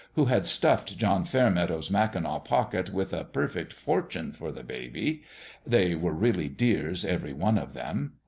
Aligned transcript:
who 0.15 0.25
had 0.25 0.47
stuffed 0.47 0.97
John 0.97 1.25
Fairmeadow's 1.25 1.91
mackinaw 1.91 2.39
pocket 2.39 2.89
with 2.89 3.13
a 3.13 3.23
perfect 3.25 3.71
fortune 3.71 4.31
for 4.31 4.51
the 4.51 4.63
baby 4.63 5.21
they 5.63 5.93
were 5.93 6.11
really 6.11 6.47
dears, 6.49 7.05
every 7.05 7.33
one 7.33 7.59
of 7.59 7.73
them. 7.75 8.13